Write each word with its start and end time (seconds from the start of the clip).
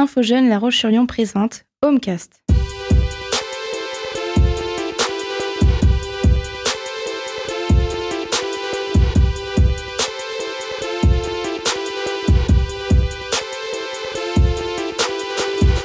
Info 0.00 0.22
Jeune 0.22 0.48
La 0.48 0.60
Roche-sur-Yon 0.60 1.06
présente 1.06 1.64
Homecast. 1.82 2.44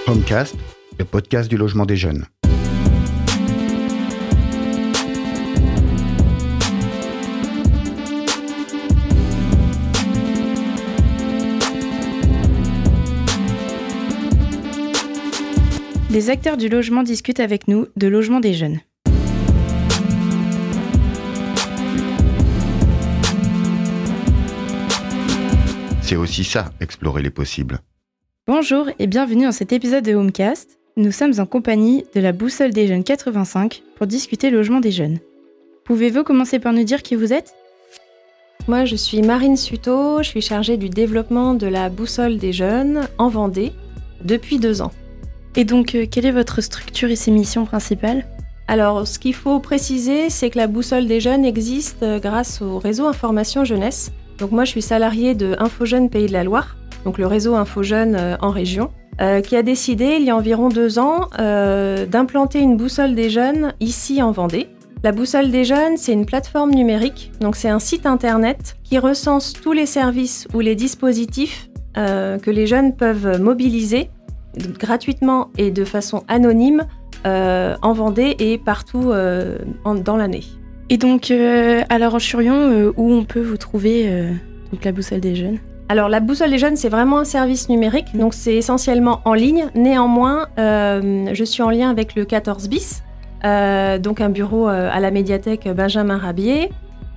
Homecast, 0.05 0.55
le 0.99 1.05
podcast 1.05 1.49
du 1.49 1.57
logement 1.57 1.87
des 1.87 1.97
jeunes. 1.97 2.27
Les 16.13 16.29
acteurs 16.29 16.57
du 16.57 16.69
logement 16.69 17.01
discutent 17.01 17.39
avec 17.39 17.67
nous 17.67 17.87
de 17.95 18.05
logement 18.05 18.39
des 18.39 18.53
jeunes. 18.53 18.81
C'est 26.03 26.15
aussi 26.15 26.43
ça, 26.43 26.69
explorer 26.79 27.23
les 27.23 27.31
possibles. 27.31 27.79
Bonjour 28.45 28.89
et 28.99 29.07
bienvenue 29.07 29.45
dans 29.45 29.51
cet 29.51 29.73
épisode 29.73 30.03
de 30.03 30.13
Homecast. 30.13 30.77
Nous 30.97 31.11
sommes 31.11 31.33
en 31.39 31.47
compagnie 31.47 32.05
de 32.13 32.21
la 32.21 32.31
Boussole 32.31 32.73
des 32.73 32.85
Jeunes 32.85 33.03
85 33.03 33.81
pour 33.95 34.05
discuter 34.05 34.51
logement 34.51 34.81
des 34.81 34.91
jeunes. 34.91 35.17
Pouvez-vous 35.83 36.23
commencer 36.23 36.59
par 36.59 36.73
nous 36.73 36.83
dire 36.83 37.01
qui 37.01 37.15
vous 37.15 37.33
êtes? 37.33 37.55
Moi, 38.67 38.85
je 38.85 38.95
suis 38.95 39.23
Marine 39.23 39.57
Suto, 39.57 40.21
je 40.21 40.27
suis 40.27 40.41
chargée 40.41 40.77
du 40.77 40.89
développement 40.89 41.55
de 41.55 41.65
la 41.65 41.89
Boussole 41.89 42.37
des 42.37 42.53
Jeunes 42.53 43.07
en 43.17 43.29
Vendée 43.29 43.71
depuis 44.23 44.59
deux 44.59 44.83
ans. 44.83 44.91
Et 45.55 45.65
donc, 45.65 45.93
euh, 45.93 46.05
quelle 46.09 46.25
est 46.25 46.31
votre 46.31 46.61
structure 46.61 47.09
et 47.11 47.15
ses 47.15 47.29
missions 47.29 47.65
principales? 47.65 48.25
Alors, 48.67 49.07
ce 49.07 49.19
qu'il 49.19 49.35
faut 49.35 49.59
préciser, 49.59 50.29
c'est 50.29 50.49
que 50.49 50.57
la 50.57 50.67
Boussole 50.67 51.05
des 51.05 51.19
Jeunes 51.19 51.45
existe 51.45 52.01
euh, 52.01 52.19
grâce 52.19 52.61
au 52.61 52.79
réseau 52.79 53.05
Information 53.05 53.63
Jeunesse. 53.63 54.11
Donc 54.39 54.51
moi, 54.51 54.65
je 54.65 54.71
suis 54.71 54.81
salariée 54.81 55.35
de 55.35 55.55
Info 55.59 55.85
Jeunes 55.85 56.09
Pays 56.09 56.25
de 56.25 56.33
la 56.33 56.43
Loire, 56.43 56.75
donc 57.05 57.19
le 57.19 57.27
réseau 57.27 57.55
Info 57.55 57.83
Jeunes 57.83 58.15
euh, 58.15 58.35
en 58.41 58.49
région, 58.49 58.89
qui 59.45 59.55
a 59.55 59.61
décidé, 59.61 60.17
il 60.19 60.25
y 60.25 60.31
a 60.31 60.35
environ 60.35 60.69
deux 60.69 60.97
ans, 60.97 61.29
d'implanter 61.37 62.59
une 62.59 62.77
Boussole 62.77 63.13
des 63.13 63.29
Jeunes 63.29 63.73
ici 63.79 64.23
en 64.23 64.31
Vendée. 64.31 64.69
La 65.03 65.11
Boussole 65.11 65.51
des 65.51 65.65
Jeunes, 65.65 65.97
c'est 65.97 66.13
une 66.13 66.25
plateforme 66.25 66.71
numérique, 66.71 67.31
donc 67.39 67.55
c'est 67.55 67.69
un 67.69 67.77
site 67.77 68.07
internet 68.07 68.75
qui 68.83 68.97
recense 68.97 69.53
tous 69.53 69.71
les 69.71 69.85
services 69.85 70.47
ou 70.55 70.61
les 70.61 70.73
dispositifs 70.73 71.69
que 71.93 72.49
les 72.49 72.65
jeunes 72.65 72.95
peuvent 72.95 73.39
mobiliser 73.39 74.09
gratuitement 74.57 75.49
et 75.57 75.71
de 75.71 75.83
façon 75.85 76.23
anonyme 76.27 76.85
euh, 77.25 77.75
en 77.81 77.93
Vendée 77.93 78.35
et 78.39 78.57
partout 78.57 79.11
euh, 79.11 79.57
dans 80.03 80.17
l'année. 80.17 80.43
Et 80.89 80.97
donc, 80.97 81.31
euh, 81.31 81.81
à 81.89 81.97
La 81.97 82.09
Roche-sur-Yon, 82.09 82.93
où 82.97 83.13
on 83.13 83.23
peut 83.23 83.41
vous 83.41 83.57
trouver 83.57 84.09
donc 84.71 84.83
la 84.83 84.91
boussole 84.91 85.21
des 85.21 85.35
jeunes? 85.35 85.57
Alors 85.89 86.09
la 86.09 86.19
boussole 86.19 86.49
des 86.49 86.57
jeunes, 86.57 86.75
c'est 86.75 86.89
vraiment 86.89 87.19
un 87.19 87.25
service 87.25 87.69
numérique, 87.69 88.17
donc 88.17 88.33
c'est 88.33 88.55
essentiellement 88.55 89.21
en 89.25 89.33
ligne. 89.33 89.67
Néanmoins, 89.75 90.47
je 90.57 91.43
suis 91.45 91.61
en 91.61 91.69
lien 91.69 91.89
avec 91.89 92.15
le 92.15 92.25
14 92.25 92.67
bis, 92.67 93.03
donc 93.43 94.21
un 94.21 94.29
bureau 94.29 94.67
à 94.67 94.99
la 94.99 95.11
médiathèque 95.11 95.67
Benjamin 95.67 96.17
Rabier. 96.17 96.69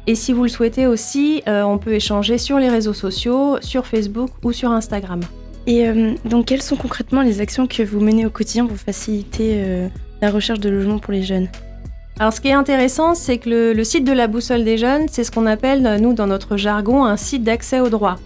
Et 0.06 0.14
si 0.14 0.32
vous 0.32 0.42
le 0.42 0.48
souhaitez 0.48 0.86
aussi, 0.86 1.42
on 1.46 1.78
peut 1.78 1.94
échanger 1.94 2.38
sur 2.38 2.58
les 2.58 2.68
réseaux 2.68 2.94
sociaux, 2.94 3.56
sur 3.60 3.86
Facebook 3.86 4.30
ou 4.44 4.52
sur 4.52 4.70
Instagram. 4.70 5.20
Et 5.66 5.88
euh, 5.88 6.14
donc, 6.24 6.46
quelles 6.46 6.62
sont 6.62 6.76
concrètement 6.76 7.22
les 7.22 7.40
actions 7.40 7.66
que 7.66 7.82
vous 7.82 8.00
menez 8.00 8.24
au 8.24 8.30
quotidien 8.30 8.66
pour 8.66 8.76
faciliter 8.76 9.54
euh, 9.56 9.88
la 10.22 10.30
recherche 10.30 10.60
de 10.60 10.68
logement 10.68 10.98
pour 10.98 11.12
les 11.12 11.22
jeunes? 11.22 11.48
Alors 12.18 12.32
ce 12.32 12.40
qui 12.40 12.48
est 12.48 12.52
intéressant, 12.52 13.14
c'est 13.14 13.38
que 13.38 13.74
le, 13.74 13.84
site 13.84 14.04
de 14.04 14.12
la 14.12 14.26
boussole 14.26 14.64
des 14.64 14.78
jeunes, 14.78 15.06
c'est 15.10 15.22
ce 15.22 15.30
qu'on 15.30 15.44
appelle, 15.44 16.00
nous, 16.00 16.14
dans 16.14 16.26
notre 16.26 16.56
jargon, 16.56 17.04
un 17.04 17.18
site 17.18 17.42
d'accès 17.42 17.80
au 17.80 17.90
droit. 17.90 18.16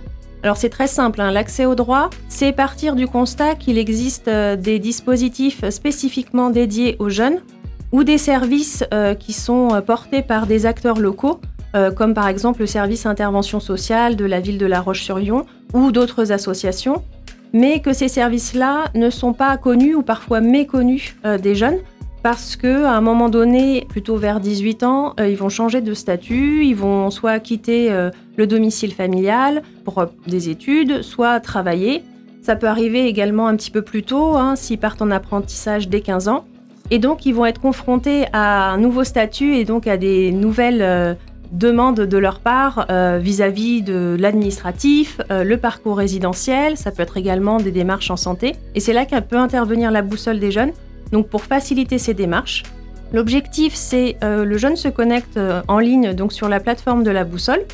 Alors 0.44 0.56
c'est 0.56 0.68
très 0.68 0.86
simple, 0.86 1.20
hein. 1.20 1.32
l'accès 1.32 1.66
au 1.66 1.74
droit, 1.74 2.08
c'est 2.28 2.52
partir 2.52 2.94
du 2.94 3.08
constat 3.08 3.56
qu'il 3.56 3.78
existe 3.78 4.28
euh, 4.28 4.54
des 4.54 4.78
dispositifs 4.78 5.68
spécifiquement 5.70 6.50
dédiés 6.50 6.96
aux 6.98 7.08
jeunes 7.08 7.40
ou 7.92 8.04
des 8.04 8.18
services 8.18 8.84
qui 9.18 9.32
sont 9.32 9.82
portés 9.84 10.22
par 10.22 10.46
des 10.46 10.64
acteurs 10.64 11.00
locaux, 11.00 11.40
comme 11.96 12.14
par 12.14 12.28
exemple 12.28 12.60
le 12.60 12.66
service 12.66 13.04
intervention 13.04 13.58
sociale 13.58 14.14
de 14.14 14.24
la 14.24 14.38
ville 14.38 14.58
de 14.58 14.66
La 14.66 14.80
Roche-sur-Yon 14.80 15.44
ou 15.74 15.90
d'autres 15.90 16.30
associations, 16.30 17.02
mais 17.52 17.80
que 17.80 17.92
ces 17.92 18.08
services-là 18.08 18.84
ne 18.94 19.10
sont 19.10 19.32
pas 19.32 19.56
connus 19.56 19.94
ou 19.94 20.02
parfois 20.02 20.40
méconnus 20.40 21.16
euh, 21.24 21.38
des 21.38 21.54
jeunes 21.54 21.78
parce 22.22 22.56
qu'à 22.56 22.92
un 22.92 23.00
moment 23.00 23.30
donné, 23.30 23.86
plutôt 23.88 24.16
vers 24.16 24.40
18 24.40 24.82
ans, 24.82 25.14
euh, 25.18 25.28
ils 25.28 25.36
vont 25.36 25.48
changer 25.48 25.80
de 25.80 25.94
statut, 25.94 26.66
ils 26.66 26.76
vont 26.76 27.10
soit 27.10 27.40
quitter 27.40 27.90
euh, 27.90 28.10
le 28.36 28.46
domicile 28.46 28.92
familial 28.92 29.62
pour 29.84 30.04
des 30.26 30.50
études, 30.50 31.00
soit 31.02 31.40
travailler. 31.40 32.02
Ça 32.42 32.56
peut 32.56 32.66
arriver 32.66 33.06
également 33.06 33.46
un 33.46 33.56
petit 33.56 33.70
peu 33.70 33.80
plus 33.80 34.02
tôt, 34.02 34.36
hein, 34.36 34.54
s'ils 34.54 34.78
partent 34.78 35.00
en 35.00 35.10
apprentissage 35.10 35.88
dès 35.88 36.02
15 36.02 36.28
ans. 36.28 36.44
Et 36.90 36.98
donc, 36.98 37.24
ils 37.24 37.32
vont 37.32 37.46
être 37.46 37.60
confrontés 37.60 38.26
à 38.32 38.70
un 38.70 38.78
nouveau 38.78 39.04
statut 39.04 39.54
et 39.54 39.64
donc 39.64 39.86
à 39.86 39.96
des 39.96 40.32
nouvelles 40.32 41.16
demande 41.52 42.00
de 42.00 42.18
leur 42.18 42.40
part 42.40 42.86
euh, 42.90 43.18
vis-à-vis 43.20 43.82
de 43.82 44.16
l'administratif, 44.18 45.20
euh, 45.30 45.44
le 45.44 45.56
parcours 45.56 45.96
résidentiel, 45.96 46.76
ça 46.76 46.90
peut 46.90 47.02
être 47.02 47.16
également 47.16 47.58
des 47.58 47.72
démarches 47.72 48.10
en 48.10 48.16
santé. 48.16 48.54
Et 48.74 48.80
c'est 48.80 48.92
là 48.92 49.04
qu'elle 49.04 49.26
peut 49.26 49.38
intervenir 49.38 49.90
la 49.90 50.02
boussole 50.02 50.38
des 50.38 50.50
jeunes, 50.50 50.72
donc 51.12 51.28
pour 51.28 51.42
faciliter 51.42 51.98
ces 51.98 52.14
démarches. 52.14 52.62
L'objectif, 53.12 53.74
c'est 53.74 54.16
euh, 54.22 54.44
le 54.44 54.56
jeune 54.56 54.76
se 54.76 54.88
connecte 54.88 55.38
en 55.66 55.78
ligne 55.78 56.14
donc 56.14 56.32
sur 56.32 56.48
la 56.48 56.60
plateforme 56.60 57.02
de 57.02 57.10
la 57.10 57.24
boussole. 57.24 57.64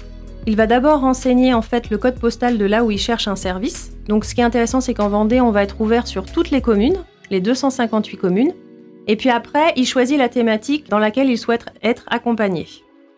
Il 0.47 0.57
va 0.57 0.67
d'abord 0.67 1.01
renseigner 1.01 1.53
en 1.53 1.63
fait 1.63 1.91
le 1.91 1.99
code 1.99 2.19
postal 2.19 2.57
de 2.57 2.65
là 2.65 2.85
où 2.85 2.91
il 2.91 2.99
cherche 2.99 3.29
un 3.29 3.37
service. 3.37 3.93
Donc 4.09 4.25
ce 4.25 4.35
qui 4.35 4.41
est 4.41 4.45
intéressant, 4.45 4.81
c'est 4.81 4.95
qu'en 4.95 5.09
Vendée, 5.09 5.41
on 5.41 5.51
va 5.51 5.63
être 5.63 5.81
ouvert 5.81 6.07
sur 6.07 6.25
toutes 6.25 6.51
les 6.51 6.61
communes, 6.61 6.97
les 7.31 7.41
258 7.41 8.17
communes. 8.17 8.53
Et 9.09 9.17
puis 9.17 9.29
après, 9.29 9.73
il 9.77 9.87
choisit 9.87 10.17
la 10.17 10.29
thématique 10.29 10.89
dans 10.89 10.99
laquelle 10.99 11.29
il 11.29 11.39
souhaite 11.39 11.67
être 11.83 12.05
accompagné. 12.09 12.67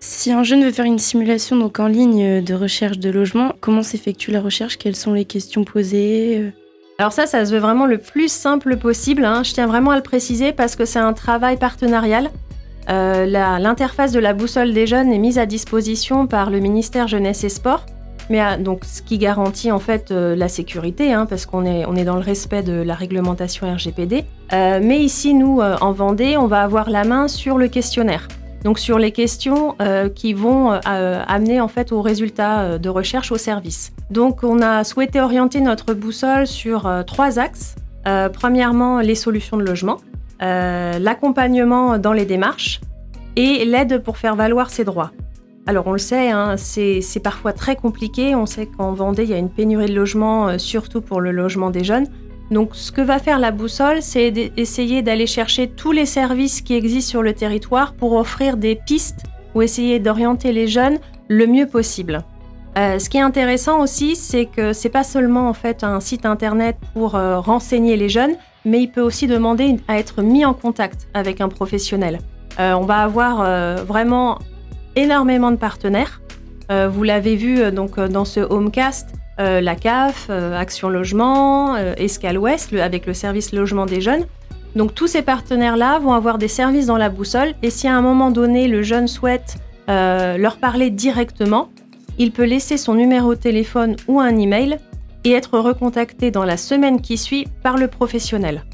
Si 0.01 0.33
un 0.33 0.45
jeune 0.45 0.65
veut 0.65 0.71
faire 0.71 0.85
une 0.85 0.99
simulation 0.99 1.57
donc 1.57 1.81
en 1.81 1.89
ligne 1.89 2.43
de 2.43 2.55
recherche 2.55 2.99
de 2.99 3.11
logement, 3.11 3.53
comment 3.61 3.83
s'effectue 3.83 4.31
la 4.31 4.41
recherche? 4.41 4.79
Quelles 4.79 4.97
sont 4.97 5.13
les 5.13 5.25
questions 5.25 5.65
posées 5.65 6.53
alors 7.01 7.13
ça, 7.13 7.27
ça 7.27 7.47
se 7.47 7.53
veut 7.53 7.61
vraiment 7.61 7.87
le 7.87 7.99
plus 7.99 8.27
simple 8.27 8.77
possible. 8.77 9.25
Hein. 9.25 9.45
Je 9.45 9.53
tiens 9.53 9.69
vraiment 9.69 9.93
à 9.93 9.97
le 9.97 10.03
préciser 10.03 10.53
parce 10.53 10.75
que 10.75 10.85
c'est 10.85 10.99
un 10.99 11.13
travail 11.13 11.57
partenarial. 11.57 12.29
Euh, 12.91 13.25
l'interface 13.27 14.11
de 14.11 14.19
la 14.19 14.33
boussole 14.33 14.73
des 14.73 14.89
jeunes 14.89 15.13
est 15.13 15.19
mise 15.19 15.39
à 15.39 15.47
disposition 15.47 16.27
par 16.27 16.51
le 16.51 16.59
ministère 16.59 17.07
Jeunesse 17.07 17.45
et 17.45 17.51
Sport, 17.51 17.87
mais 18.31 18.43
euh, 18.43 18.57
donc 18.57 18.85
ce 18.85 19.01
qui 19.01 19.19
garantit 19.19 19.71
en 19.71 19.79
fait 19.79 20.11
euh, 20.11 20.35
la 20.35 20.49
sécurité, 20.49 21.13
hein, 21.13 21.27
parce 21.27 21.47
qu'on 21.47 21.65
est, 21.67 21.85
on 21.87 21.95
est 21.95 22.05
dans 22.05 22.17
le 22.17 22.23
respect 22.23 22.65
de 22.65 22.73
la 22.73 22.95
réglementation 22.95 23.73
RGPD. 23.73 24.25
mais 24.51 24.99
ici, 24.99 25.35
nous, 25.35 25.61
en 25.61 25.93
Vendée, 25.93 26.37
on 26.37 26.47
va 26.47 26.63
avoir 26.63 26.91
la 26.91 27.05
main 27.05 27.29
sur 27.29 27.59
le 27.59 27.69
questionnaire 27.69 28.27
donc 28.65 28.79
sur 28.79 28.99
les 28.99 29.13
questions 29.13 29.77
euh, 29.81 30.09
qui 30.09 30.33
vont 30.33 30.73
euh, 30.73 31.23
amener 31.27 31.61
en 31.61 31.69
fait 31.69 31.93
aux 31.93 32.03
résultats 32.03 32.61
euh, 32.61 32.79
de 32.79 32.89
recherche 32.89 33.33
au 33.33 33.37
service. 33.37 33.93
Donc 34.11 34.43
on 34.43 34.61
a 34.61 34.85
souhaité 34.85 35.21
orienter 35.21 35.61
notre 35.61 35.95
boussole 35.95 36.47
sur 36.47 36.91
trois 37.07 37.39
axes. 37.39 37.77
premièrement, 38.33 39.01
les 39.01 39.15
solutions 39.15 39.59
de 39.59 39.65
logement, 39.65 39.99
l'accompagnement 40.41 41.99
dans 41.99 42.15
les 42.15 42.25
démarches 42.25 42.81
et 43.37 43.65
l'aide 43.67 44.03
pour 44.03 44.17
faire 44.17 44.35
valoir 44.35 44.71
ses 44.71 44.85
droits. 44.85 45.11
Alors 45.67 45.87
on 45.87 45.93
le 45.93 45.99
sait, 45.99 46.31
hein, 46.31 46.57
c'est 46.57 47.23
parfois 47.23 47.53
très 47.53 47.77
compliqué. 47.77 48.35
On 48.35 48.47
sait 48.47 48.67
qu'en 48.67 48.93
Vendée, 48.93 49.25
il 49.25 49.31
y 49.31 49.35
a 49.35 49.39
une 49.39 49.51
pénurie 49.51 49.89
de 49.89 49.95
logements, 49.95 50.59
surtout 50.59 51.03
pour 51.03 51.21
le 51.21 51.33
logement 51.33 51.69
des 51.69 51.85
jeunes. 51.85 52.07
Donc 52.51 52.71
ce 52.73 52.91
que 52.93 53.03
va 53.03 53.19
faire 53.19 53.39
la 53.39 53.51
boussole, 53.51 54.01
c'est 54.01 54.31
d'essayer 54.31 55.03
d'aller 55.03 55.27
chercher 55.27 55.69
tous 55.69 55.93
les 55.93 56.07
services 56.07 56.63
qui 56.63 56.75
existent 56.75 57.11
sur 57.11 57.23
le 57.23 57.35
territoire 57.35 57.93
pour 57.93 58.15
offrir 58.15 58.57
des 58.57 58.75
pistes 58.75 59.25
ou 59.55 59.63
essayer 59.63 59.99
d'orienter 59.99 60.53
les 60.53 60.69
jeunes 60.69 60.99
le 61.29 61.47
mieux 61.47 61.67
possible. 61.67 62.25
Euh, 62.77 62.99
ce 62.99 63.09
qui 63.09 63.17
est 63.19 63.23
intéressant 63.23 63.81
aussi, 63.81 64.15
c'est 64.15 64.47
que 64.47 64.73
c'est 64.73 64.89
pas 64.89 65.05
seulement 65.05 65.49
en 65.49 65.55
fait 65.55 65.85
un 65.85 66.01
site 66.01 66.25
internet 66.25 66.77
pour 66.95 67.17
euh, 67.17 67.41
renseigner 67.41 67.97
les 67.97 68.09
jeunes, 68.09 68.37
mais 68.65 68.81
il 68.81 68.89
peut 68.89 69.01
aussi 69.01 69.27
demander 69.27 69.77
à 69.89 69.99
être 69.99 70.23
mis 70.23 70.45
en 70.45 70.55
contact 70.55 71.09
avec 71.13 71.41
un 71.41 71.49
professionnel. 71.49 72.21
Euh, 72.61 72.75
on 72.75 72.85
va 72.85 73.03
avoir 73.03 73.85
vraiment 73.85 74.39
énormément 74.97 75.51
de 75.51 75.57
partenaires. 75.57 76.21
vous 76.71 77.03
l'avez 77.03 77.37
vu 77.37 77.71
donc 77.71 78.01
dans 78.01 78.25
ce 78.25 78.41
homecast, 78.41 79.09
euh, 79.41 79.61
la 79.61 79.77
CAF, 79.77 80.27
euh, 80.31 80.59
Action 80.59 80.89
Logement, 80.89 81.77
euh, 81.77 81.95
Escale 81.97 82.39
Ouest, 82.39 82.73
avec 82.73 83.07
le 83.07 83.15
service 83.15 83.53
logement 83.53 83.87
des 83.87 84.01
jeunes. 84.01 84.25
Donc 84.75 84.95
tous 84.95 85.07
ces 85.07 85.23
partenaires-là 85.23 86.01
vont 86.01 86.13
avoir 86.13 86.39
des 86.39 86.49
services 86.49 86.87
dans 86.87 86.97
la 86.97 87.09
boussole 87.09 87.55
et 87.63 87.71
si 87.71 87.87
à 87.87 87.97
un 87.97 88.01
moment 88.01 88.31
donné 88.31 88.69
le 88.69 88.83
jeune 88.83 89.09
souhaite 89.09 89.57
leur 89.89 90.59
parler 90.59 90.91
directement, 90.91 91.71
il 92.19 92.33
peut 92.33 92.45
laisser 92.45 92.77
son 92.77 92.93
numéro 92.93 93.35
de 93.35 93.41
téléphone 93.41 93.97
ou 94.07 94.21
un 94.21 94.37
email 94.37 94.77
et 95.25 95.33
être 95.33 95.59
recontacté 95.59 96.31
dans 96.31 96.45
la 96.45 96.59
semaine 96.59 97.01
qui 97.01 97.17
suit 97.17 97.47
par 97.63 97.79
le 97.79 97.89
professionnel. 97.89 98.65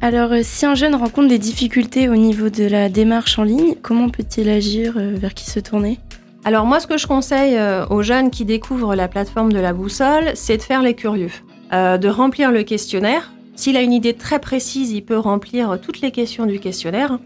Alors, 0.00 0.30
si 0.42 0.64
un 0.64 0.74
jeune 0.74 0.94
rencontre 0.94 1.28
des 1.28 1.38
difficultés 1.38 2.08
au 2.08 2.16
niveau 2.16 2.48
de 2.48 2.64
la 2.64 2.88
démarche 2.88 3.38
en 3.38 3.42
ligne, 3.42 3.74
comment 3.82 4.08
peut-il 4.08 4.48
agir 4.48 4.94
Vers 4.96 5.34
qui 5.34 5.50
se 5.50 5.60
tourner? 5.60 5.98
Alors 6.44 6.66
moi, 6.66 6.78
ce 6.78 6.86
que 6.86 6.98
je 6.98 7.06
conseille 7.06 7.56
euh, 7.56 7.86
aux 7.86 8.02
jeunes 8.02 8.30
qui 8.30 8.44
découvrent 8.44 8.94
la 8.94 9.08
plateforme 9.08 9.52
de 9.52 9.58
la 9.58 9.72
boussole, 9.72 10.32
c'est 10.34 10.58
de 10.58 10.62
faire 10.62 10.82
les 10.82 10.94
curieux, 10.94 11.30
de 11.72 12.08
remplir 12.08 12.52
le 12.52 12.62
questionnaire. 12.62 13.32
S'il 13.56 13.76
a 13.76 13.82
une 13.82 13.92
idée 13.92 14.14
très 14.14 14.38
précise, 14.38 14.92
il 14.92 15.02
peut 15.02 15.18
remplir 15.18 15.78
toutes 15.80 16.00
les 16.00 16.10
questions 16.10 16.46
du 16.46 16.60
questionnaire. 16.60 17.18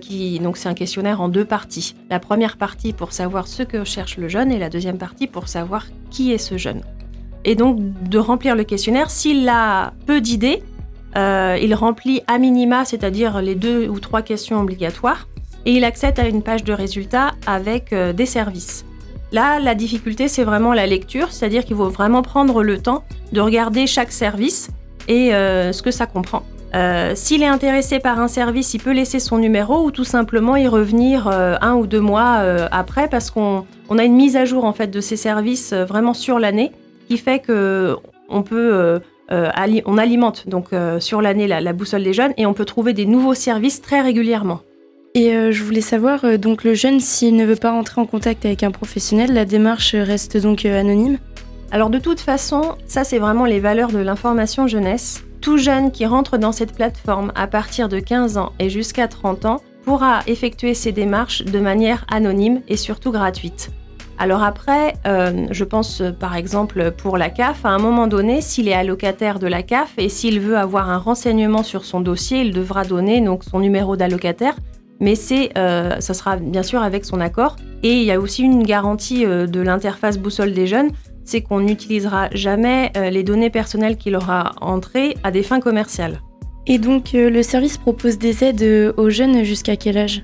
qui, 0.00 0.38
donc 0.38 0.56
c'est 0.56 0.68
un 0.68 0.74
questionnaire 0.74 1.20
en 1.20 1.28
deux 1.28 1.44
parties. 1.44 1.94
La 2.10 2.20
première 2.20 2.56
partie 2.56 2.92
pour 2.92 3.12
savoir 3.12 3.48
ce 3.48 3.62
que 3.62 3.84
cherche 3.84 4.18
le 4.18 4.28
jeune 4.28 4.52
et 4.52 4.58
la 4.58 4.68
deuxième 4.68 4.98
partie 4.98 5.26
pour 5.26 5.48
savoir 5.48 5.86
qui 6.10 6.32
est 6.32 6.38
ce 6.38 6.56
jeune. 6.56 6.82
Et 7.44 7.54
donc 7.54 7.78
de 8.08 8.18
remplir 8.18 8.54
le 8.54 8.64
questionnaire, 8.64 9.10
s'il 9.10 9.48
a 9.48 9.92
peu 10.06 10.20
d'idées, 10.20 10.62
euh, 11.16 11.58
il 11.60 11.74
remplit 11.74 12.22
à 12.26 12.38
minima, 12.38 12.84
c'est-à-dire 12.84 13.42
les 13.42 13.54
deux 13.54 13.88
ou 13.88 13.98
trois 13.98 14.22
questions 14.22 14.60
obligatoires, 14.60 15.26
et 15.66 15.72
il 15.72 15.84
accède 15.84 16.18
à 16.18 16.26
une 16.26 16.42
page 16.42 16.64
de 16.64 16.72
résultats 16.72 17.32
avec 17.46 17.92
euh, 17.92 18.12
des 18.12 18.26
services. 18.26 18.84
Là, 19.32 19.60
la 19.60 19.74
difficulté, 19.74 20.28
c'est 20.28 20.44
vraiment 20.44 20.74
la 20.74 20.86
lecture, 20.86 21.30
c'est-à-dire 21.30 21.64
qu'il 21.64 21.76
faut 21.76 21.88
vraiment 21.88 22.22
prendre 22.22 22.62
le 22.62 22.78
temps 22.78 23.04
de 23.32 23.40
regarder 23.40 23.86
chaque 23.86 24.10
service 24.10 24.70
et 25.06 25.34
euh, 25.34 25.72
ce 25.72 25.82
que 25.82 25.90
ça 25.90 26.06
comprend. 26.06 26.42
S'il 27.14 27.42
est 27.42 27.48
intéressé 27.48 27.98
par 27.98 28.20
un 28.20 28.28
service, 28.28 28.74
il 28.74 28.80
peut 28.80 28.92
laisser 28.92 29.18
son 29.18 29.38
numéro 29.38 29.84
ou 29.84 29.90
tout 29.90 30.04
simplement 30.04 30.54
y 30.54 30.68
revenir 30.68 31.26
un 31.26 31.74
ou 31.74 31.88
deux 31.88 31.98
mois 31.98 32.44
après 32.70 33.08
parce 33.08 33.32
qu'on 33.32 33.64
a 33.98 34.04
une 34.04 34.14
mise 34.14 34.36
à 34.36 34.44
jour 34.44 34.64
en 34.64 34.72
fait 34.72 34.86
de 34.86 35.00
ces 35.00 35.16
services 35.16 35.72
vraiment 35.72 36.14
sur 36.14 36.38
l'année 36.38 36.70
qui 37.08 37.18
fait 37.18 37.40
que 37.40 37.96
on 38.28 38.42
peut 38.44 39.00
euh, 39.32 39.80
on 39.86 39.96
alimente 39.96 40.48
donc 40.48 40.72
euh, 40.72 40.98
sur 40.98 41.22
l'année 41.22 41.46
la, 41.46 41.72
boussole 41.72 42.02
des 42.02 42.12
jeunes 42.12 42.32
et 42.36 42.46
on 42.46 42.54
peut 42.54 42.64
trouver 42.64 42.92
des 42.94 43.06
nouveaux 43.06 43.34
services 43.34 43.80
très 43.80 44.00
régulièrement. 44.00 44.60
Et 45.14 45.34
euh, 45.34 45.50
je 45.50 45.64
voulais 45.64 45.80
savoir, 45.80 46.38
donc 46.38 46.62
le 46.62 46.74
jeune, 46.74 47.00
s'il 47.00 47.34
ne 47.34 47.44
veut 47.44 47.56
pas 47.56 47.72
rentrer 47.72 48.00
en 48.00 48.06
contact 48.06 48.44
avec 48.44 48.62
un 48.62 48.70
professionnel, 48.70 49.34
la 49.34 49.44
démarche 49.44 49.94
reste 49.94 50.36
donc 50.36 50.64
anonyme? 50.64 51.18
Alors 51.72 51.90
de 51.90 51.98
toute 51.98 52.20
façon, 52.20 52.76
ça 52.86 53.04
c'est 53.04 53.18
vraiment 53.18 53.44
les 53.44 53.60
valeurs 53.60 53.92
de 53.92 53.98
l'information 53.98 54.66
jeunesse. 54.66 55.24
Tout 55.40 55.56
jeune 55.56 55.92
qui 55.92 56.04
rentre 56.04 56.36
dans 56.36 56.52
cette 56.52 56.74
plateforme 56.74 57.32
à 57.34 57.46
partir 57.46 57.88
de 57.88 58.00
15 58.00 58.36
ans 58.38 58.52
et 58.58 58.70
jusqu'à 58.70 59.08
30 59.08 59.44
ans 59.46 59.60
pourra 59.84 60.20
effectuer 60.26 60.74
ses 60.74 60.92
démarches 60.92 61.44
de 61.44 61.58
manière 61.58 62.04
anonyme 62.10 62.60
et 62.68 62.76
surtout 62.76 63.12
gratuite. 63.12 63.70
Alors 64.18 64.42
après, 64.42 64.94
euh, 65.06 65.46
je 65.50 65.64
pense 65.64 66.02
euh, 66.02 66.10
par 66.10 66.36
exemple 66.36 66.90
pour 66.90 67.16
la 67.16 67.30
CAF, 67.30 67.64
à 67.64 67.70
un 67.70 67.78
moment 67.78 68.06
donné, 68.06 68.42
s'il 68.42 68.68
est 68.68 68.74
allocataire 68.74 69.38
de 69.38 69.46
la 69.46 69.62
CAF 69.62 69.92
et 69.96 70.10
s'il 70.10 70.40
veut 70.40 70.58
avoir 70.58 70.90
un 70.90 70.98
renseignement 70.98 71.62
sur 71.62 71.86
son 71.86 72.00
dossier, 72.00 72.42
il 72.42 72.52
devra 72.52 72.84
donner 72.84 73.22
donc 73.22 73.44
son 73.44 73.60
numéro 73.60 73.96
d'allocataire. 73.96 74.56
Mais 75.00 75.14
c'est, 75.14 75.50
euh, 75.56 75.98
ça 76.00 76.14
sera 76.14 76.36
bien 76.36 76.62
sûr 76.62 76.82
avec 76.82 77.04
son 77.04 77.20
accord. 77.20 77.56
Et 77.82 77.94
il 77.94 78.04
y 78.04 78.12
a 78.12 78.20
aussi 78.20 78.42
une 78.42 78.62
garantie 78.62 79.24
de 79.24 79.60
l'interface 79.60 80.18
boussole 80.18 80.52
des 80.52 80.66
jeunes, 80.66 80.90
c'est 81.24 81.40
qu'on 81.40 81.60
n'utilisera 81.60 82.28
jamais 82.32 82.92
les 82.94 83.22
données 83.22 83.48
personnelles 83.48 83.96
qu'il 83.96 84.16
aura 84.16 84.52
entrées 84.60 85.16
à 85.24 85.30
des 85.30 85.42
fins 85.42 85.60
commerciales. 85.60 86.20
Et 86.66 86.76
donc 86.76 87.12
le 87.14 87.42
service 87.42 87.78
propose 87.78 88.18
des 88.18 88.44
aides 88.44 88.92
aux 88.98 89.08
jeunes 89.08 89.44
jusqu'à 89.44 89.76
quel 89.76 89.96
âge? 89.96 90.22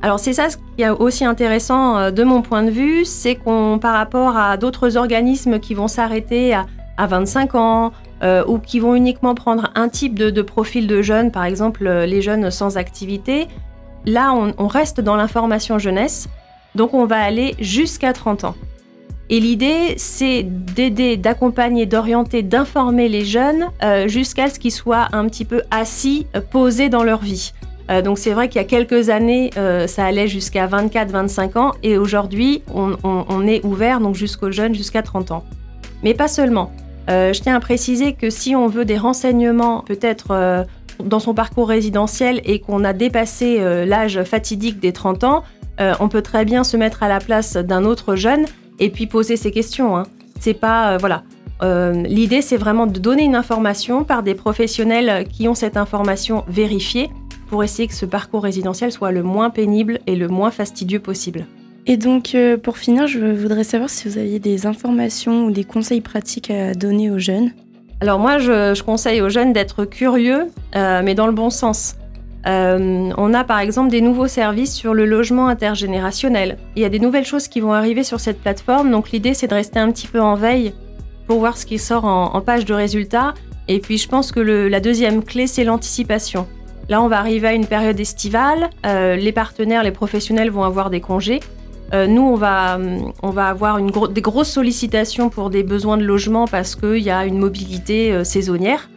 Alors 0.00 0.20
c'est 0.20 0.32
ça 0.32 0.48
ce 0.48 0.56
qui 0.56 0.82
est 0.82 0.88
aussi 0.88 1.24
intéressant 1.24 1.98
euh, 1.98 2.10
de 2.10 2.22
mon 2.22 2.40
point 2.40 2.62
de 2.62 2.70
vue, 2.70 3.04
c'est 3.04 3.34
qu'on 3.34 3.78
par 3.80 3.94
rapport 3.94 4.36
à 4.36 4.56
d'autres 4.56 4.96
organismes 4.96 5.58
qui 5.58 5.74
vont 5.74 5.88
s'arrêter 5.88 6.54
à, 6.54 6.66
25 7.06 7.54
ans 7.54 7.92
euh, 8.22 8.44
ou 8.46 8.58
qui 8.58 8.80
vont 8.80 8.94
uniquement 8.94 9.34
prendre 9.34 9.70
un 9.74 9.88
type 9.88 10.14
de, 10.14 10.42
profil 10.42 10.86
de 10.86 11.02
jeunes, 11.02 11.30
par 11.30 11.44
exemple 11.44 11.86
euh, 11.86 12.06
les 12.06 12.22
jeunes 12.22 12.50
sans 12.50 12.76
activité, 12.76 13.46
là 14.04 14.32
on, 14.32 14.66
reste 14.66 15.00
dans 15.00 15.16
l'information 15.16 15.78
jeunesse, 15.78 16.28
donc 16.74 16.94
on 16.94 17.06
va 17.06 17.20
aller 17.20 17.54
jusqu'à 17.60 18.12
30 18.12 18.44
ans. 18.44 18.54
Et 19.30 19.40
l'idée, 19.40 19.94
c'est 19.98 20.42
d'aider, 20.42 21.18
d'accompagner, 21.18 21.84
d'orienter, 21.84 22.42
d'informer 22.42 23.10
les 23.10 23.26
jeunes 23.26 23.66
jusqu'à 24.06 24.48
ce 24.48 24.58
qu'ils 24.58 24.72
soient 24.72 25.08
un 25.12 25.26
petit 25.26 25.44
peu 25.44 25.60
assis, 25.70 26.26
posés 26.50 26.88
dans 26.88 27.04
leur 27.04 27.20
vie. 27.20 27.52
Euh, 27.90 28.02
donc 28.02 28.18
c'est 28.18 28.32
vrai 28.32 28.48
qu'il 28.48 28.60
y 28.60 28.64
a 28.64 28.68
quelques 28.68 29.08
années, 29.08 29.50
euh, 29.56 29.86
ça 29.86 30.04
allait 30.04 30.28
jusqu'à 30.28 30.66
24-25 30.66 31.58
ans 31.58 31.72
et 31.82 31.96
aujourd'hui, 31.96 32.62
on, 32.74 33.46
est 33.46 33.64
ouvert 33.64 34.00
donc 34.00 34.14
jusqu'aux 34.14 34.50
jeunes, 34.50 34.74
jusqu'à 34.74 35.02
30 35.02 35.30
ans. 35.30 35.44
Mais 36.02 36.14
pas 36.14 36.28
seulement. 36.28 36.70
Euh, 37.08 37.32
je 37.32 37.40
tiens 37.40 37.56
à 37.56 37.60
préciser 37.60 38.12
que 38.12 38.30
si 38.30 38.54
on 38.54 38.66
veut 38.66 38.84
des 38.84 38.98
renseignements 38.98 39.80
peut-être 39.80 40.66
dans 41.02 41.20
son 41.20 41.32
parcours 41.32 41.68
résidentiel 41.68 42.40
et 42.44 42.60
qu'on 42.60 42.84
a 42.84 42.92
dépassé 42.92 43.60
l'âge 43.86 44.22
fatidique 44.24 44.80
des 44.80 44.92
30 44.92 45.24
ans, 45.24 45.44
on 45.78 46.08
peut 46.08 46.22
très 46.22 46.44
bien 46.44 46.64
se 46.64 46.76
mettre 46.76 47.04
à 47.04 47.08
la 47.08 47.20
place 47.20 47.56
d'un 47.56 47.84
autre 47.84 48.16
jeune 48.16 48.46
et 48.80 48.90
puis 48.90 49.06
poser 49.06 49.36
ses 49.36 49.52
questions. 49.52 49.96
Hein. 49.96 50.02
C'est 50.40 50.54
pas 50.54 50.98
voilà. 50.98 51.22
L'idée, 51.62 52.42
c'est 52.42 52.56
vraiment 52.56 52.86
de 52.86 52.98
donner 52.98 53.22
une 53.22 53.36
information 53.36 54.02
par 54.02 54.22
des 54.22 54.34
professionnels 54.34 55.26
qui 55.28 55.46
ont 55.48 55.54
cette 55.54 55.76
information 55.76 56.44
vérifiée 56.48 57.10
pour 57.48 57.64
essayer 57.64 57.88
que 57.88 57.94
ce 57.94 58.06
parcours 58.06 58.42
résidentiel 58.42 58.92
soit 58.92 59.10
le 59.10 59.22
moins 59.22 59.50
pénible 59.50 60.00
et 60.06 60.16
le 60.16 60.28
moins 60.28 60.50
fastidieux 60.50 61.00
possible. 61.00 61.46
Et 61.90 61.96
donc, 61.96 62.34
euh, 62.34 62.58
pour 62.58 62.76
finir, 62.76 63.06
je 63.06 63.18
voudrais 63.18 63.64
savoir 63.64 63.88
si 63.88 64.06
vous 64.06 64.18
aviez 64.18 64.38
des 64.38 64.66
informations 64.66 65.46
ou 65.46 65.50
des 65.50 65.64
conseils 65.64 66.02
pratiques 66.02 66.50
à 66.50 66.74
donner 66.74 67.10
aux 67.10 67.18
jeunes. 67.18 67.52
Alors 68.02 68.18
moi, 68.18 68.36
je, 68.38 68.80
conseille 68.82 69.22
aux 69.22 69.30
jeunes 69.30 69.54
d'être 69.54 69.86
curieux, 69.86 70.48
euh, 70.76 71.00
mais 71.02 71.14
dans 71.14 71.26
le 71.26 71.32
bon 71.32 71.48
sens. 71.48 71.96
Euh, 72.46 73.10
on 73.16 73.32
a 73.32 73.42
par 73.42 73.58
exemple 73.58 73.90
des 73.90 74.02
nouveaux 74.02 74.28
services 74.28 74.74
sur 74.74 74.92
le 74.92 75.06
logement 75.06 75.48
intergénérationnel. 75.48 76.58
Il 76.76 76.82
y 76.82 76.84
a 76.84 76.90
des 76.90 76.98
nouvelles 76.98 77.24
choses 77.24 77.48
qui 77.48 77.60
vont 77.60 77.72
arriver 77.72 78.04
sur 78.04 78.20
cette 78.20 78.40
plateforme, 78.40 78.90
donc 78.90 79.10
l'idée 79.10 79.32
c'est 79.32 79.48
de 79.48 79.54
rester 79.54 79.80
un 79.80 79.90
petit 79.90 80.06
peu 80.06 80.20
en 80.20 80.34
veille 80.34 80.74
pour 81.26 81.38
voir 81.40 81.56
ce 81.56 81.66
qui 81.66 81.78
sort 81.78 82.04
en, 82.04 82.40
page 82.42 82.66
de 82.66 82.74
résultats. 82.74 83.34
Et 83.66 83.80
puis 83.80 83.98
je 83.98 84.08
pense 84.08 84.30
que 84.30 84.40
la 84.40 84.80
deuxième 84.80 85.24
clé 85.24 85.46
c'est 85.46 85.64
l'anticipation. 85.64 86.46
Là, 86.88 87.02
on 87.02 87.08
va 87.08 87.18
arriver 87.18 87.48
à 87.48 87.52
une 87.54 87.66
période 87.66 87.98
estivale. 87.98 88.70
Les 88.84 89.32
partenaires, 89.32 89.82
les 89.82 89.90
professionnels 89.90 90.50
vont 90.50 90.62
avoir 90.62 90.88
des 90.88 91.00
congés. 91.00 91.40
Euh, 91.94 92.06
nous, 92.06 92.22
on 92.22 92.34
va, 92.34 92.78
on 93.22 93.30
va 93.30 93.48
avoir 93.48 93.80
des 93.80 94.20
grosses 94.20 94.50
sollicitations 94.50 95.30
pour 95.30 95.50
des 95.50 95.62
besoins 95.62 95.96
de 95.96 96.04
logement 96.04 96.46
parce 96.46 96.76
qu'il 96.76 96.98
y 96.98 97.10
a 97.10 97.24
une 97.24 97.38
mobilité 97.38 98.12
euh, 98.12 98.24
saisonnière. 98.24 98.90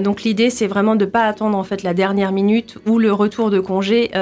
donc 0.00 0.22
l'idée, 0.22 0.48
c'est 0.48 0.68
vraiment 0.68 0.94
de 0.94 1.04
ne 1.04 1.10
pas 1.10 1.24
attendre 1.24 1.58
en 1.58 1.64
fait 1.64 1.82
la 1.82 1.92
dernière 1.92 2.30
minute 2.30 2.78
ou 2.86 2.98
le 3.00 3.12
retour 3.12 3.50
de 3.50 3.58
congé 3.58 4.12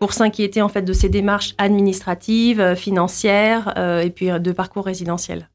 pour 0.00 0.12
s'inquiéter 0.12 0.60
en 0.60 0.68
fait 0.68 0.82
de 0.82 0.92
ces 0.92 1.08
démarches 1.08 1.54
administratives, 1.56 2.74
financières 2.74 3.74
et 4.02 4.10
puis 4.10 4.26
de 4.26 4.52
parcours 4.52 4.84
résidentiel. 4.84 5.48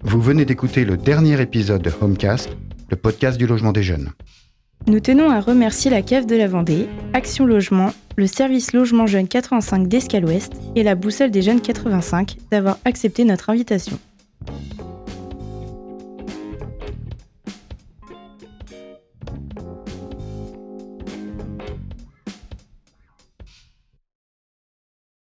Vous 0.00 0.22
venez 0.22 0.46
d'écouter 0.46 0.86
le 0.86 0.96
dernier 0.96 1.38
épisode 1.38 1.82
de 1.82 1.92
Homecast, 2.00 2.56
le 2.88 2.96
podcast 2.96 3.36
du 3.36 3.46
logement 3.46 3.72
des 3.72 3.82
jeunes. 3.82 4.12
Nous 4.88 5.00
tenons 5.00 5.28
à 5.28 5.40
remercier 5.40 5.90
la 5.90 6.00
CAF 6.00 6.26
de 6.26 6.34
la 6.34 6.48
Vendée, 6.48 6.88
Action 7.12 7.44
Logement, 7.44 7.90
le 8.16 8.26
service 8.26 8.72
Logement 8.72 9.06
Jeune 9.06 9.28
85 9.28 9.86
d'Escale 9.86 10.24
Ouest 10.24 10.54
et 10.76 10.82
la 10.82 10.94
Boussole 10.94 11.30
des 11.30 11.42
Jeunes 11.42 11.60
85 11.60 12.36
d'avoir 12.50 12.78
accepté 12.86 13.24
notre 13.24 13.50
invitation. 13.50 13.98